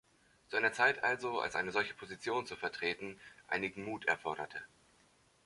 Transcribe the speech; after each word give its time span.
Zu 0.49 0.55
einer 0.57 0.73
Zeit 0.73 1.03
also, 1.03 1.39
als 1.41 1.53
eine 1.55 1.71
solche 1.71 1.93
Position 1.93 2.47
zu 2.47 2.55
vertreten 2.55 3.19
einigen 3.47 3.85
Mut 3.85 4.05
erforderte. 4.05 4.59